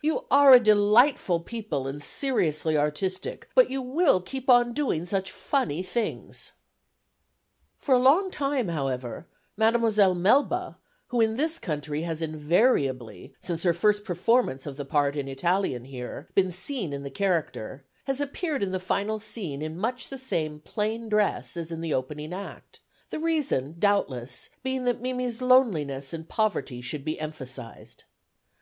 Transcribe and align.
"You 0.00 0.24
are 0.30 0.54
a 0.54 0.58
delightful 0.58 1.40
people 1.40 1.86
and 1.86 2.02
seriously 2.02 2.78
artistic, 2.78 3.50
but 3.54 3.70
you 3.70 3.82
will 3.82 4.22
keep 4.22 4.48
on 4.48 4.72
doing 4.72 5.04
such 5.04 5.30
funny 5.30 5.82
things." 5.82 6.52
For 7.78 7.94
a 7.94 7.98
long 7.98 8.30
time, 8.30 8.68
however, 8.68 9.26
Mdme. 9.58 10.16
Melba, 10.18 10.78
who 11.08 11.20
in 11.20 11.36
this 11.36 11.58
country 11.58 12.04
has 12.04 12.22
invariably, 12.22 13.34
since 13.38 13.64
her 13.64 13.74
first 13.74 14.02
performance 14.06 14.64
of 14.64 14.78
the 14.78 14.86
part 14.86 15.14
in 15.14 15.28
Italian 15.28 15.84
here, 15.84 16.30
been 16.34 16.50
seen 16.50 16.94
in 16.94 17.02
the 17.02 17.10
character, 17.10 17.84
has 18.06 18.18
appeared 18.18 18.62
in 18.62 18.72
the 18.72 18.80
final 18.80 19.20
scene 19.20 19.60
in 19.60 19.76
much 19.76 20.08
the 20.08 20.16
same 20.16 20.58
plain 20.58 21.10
dress 21.10 21.54
as 21.54 21.70
in 21.70 21.82
the 21.82 21.92
opening 21.92 22.32
Act, 22.32 22.80
the 23.10 23.20
reason, 23.20 23.74
doubtless, 23.78 24.48
being 24.62 24.86
that 24.86 25.02
Mimi's 25.02 25.42
loneliness 25.42 26.14
and 26.14 26.26
poverty 26.26 26.80
should 26.80 27.04
be 27.04 27.20
emphasised. 27.20 28.04